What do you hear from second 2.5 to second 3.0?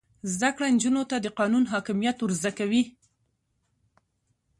کوي.